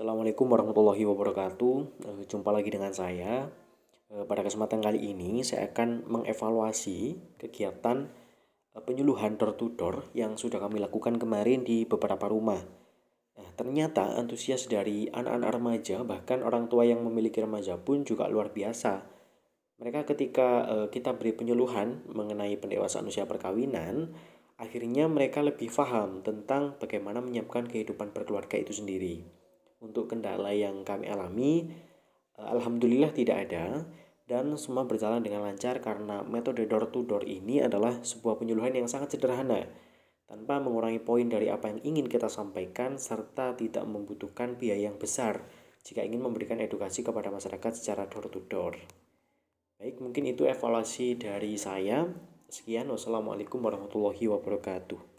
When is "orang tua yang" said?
16.48-17.04